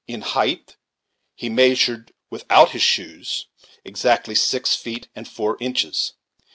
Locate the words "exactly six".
3.85-4.75